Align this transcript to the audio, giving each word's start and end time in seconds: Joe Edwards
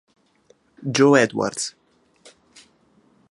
Joe 0.91 1.13
Edwards 1.15 1.75